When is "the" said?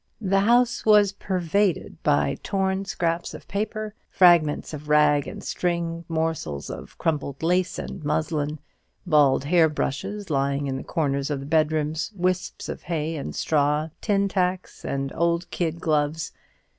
0.19-0.39, 10.77-10.83, 11.39-11.45